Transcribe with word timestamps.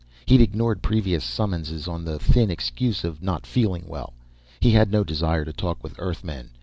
He'd 0.25 0.41
ignored 0.41 0.81
previous 0.81 1.23
summons 1.23 1.87
on 1.87 2.05
the 2.05 2.17
thin 2.17 2.49
excuse 2.49 3.03
of 3.03 3.21
not 3.21 3.45
feeling 3.45 3.83
well. 3.87 4.13
He 4.59 4.71
had 4.71 4.91
no 4.91 5.03
desire 5.03 5.45
to 5.45 5.53
talk 5.53 5.83
with 5.83 5.93
Earthmen. 5.99 6.49